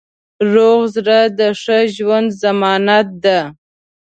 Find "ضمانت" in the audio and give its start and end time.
2.43-3.07